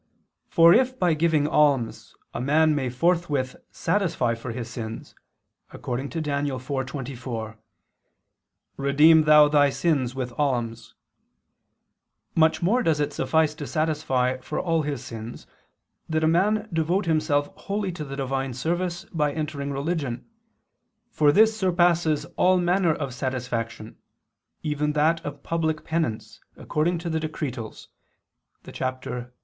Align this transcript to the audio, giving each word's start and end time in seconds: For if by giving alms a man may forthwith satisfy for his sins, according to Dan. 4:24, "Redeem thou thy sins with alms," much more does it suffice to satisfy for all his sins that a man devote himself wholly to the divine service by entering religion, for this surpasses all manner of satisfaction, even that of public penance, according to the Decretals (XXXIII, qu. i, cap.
For 0.49 0.73
if 0.73 0.97
by 0.97 1.13
giving 1.13 1.47
alms 1.47 2.15
a 2.33 2.41
man 2.41 2.73
may 2.73 2.89
forthwith 2.89 3.55
satisfy 3.69 4.33
for 4.33 4.51
his 4.51 4.67
sins, 4.67 5.13
according 5.69 6.09
to 6.09 6.21
Dan. 6.21 6.47
4:24, 6.47 7.57
"Redeem 8.77 9.25
thou 9.25 9.47
thy 9.47 9.69
sins 9.69 10.15
with 10.15 10.33
alms," 10.39 10.95
much 12.33 12.63
more 12.63 12.81
does 12.81 12.99
it 12.99 13.13
suffice 13.13 13.53
to 13.53 13.67
satisfy 13.67 14.37
for 14.37 14.59
all 14.59 14.81
his 14.81 15.03
sins 15.05 15.45
that 16.09 16.23
a 16.23 16.27
man 16.27 16.67
devote 16.73 17.05
himself 17.05 17.55
wholly 17.55 17.91
to 17.91 18.03
the 18.03 18.15
divine 18.15 18.55
service 18.55 19.05
by 19.13 19.31
entering 19.31 19.69
religion, 19.71 20.25
for 21.11 21.31
this 21.31 21.55
surpasses 21.55 22.25
all 22.37 22.57
manner 22.57 22.95
of 22.95 23.13
satisfaction, 23.13 23.95
even 24.63 24.93
that 24.93 25.23
of 25.23 25.43
public 25.43 25.83
penance, 25.83 26.39
according 26.57 26.97
to 26.97 27.07
the 27.07 27.19
Decretals 27.19 27.89
(XXXIII, 28.65 28.73
qu. 28.73 28.83
i, 28.83 28.91
cap. 29.19 29.31